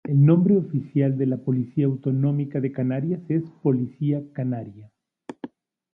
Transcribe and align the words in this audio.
El 0.03 0.25
nombre 0.25 0.57
oficial 0.57 1.15
de 1.15 1.27
la 1.27 1.37
policía 1.37 1.85
autonómica 1.85 2.59
de 2.59 2.71
Canarias 2.71 3.21
es 3.29 3.43
Policía 3.61 4.23
Canaria. 4.33 4.91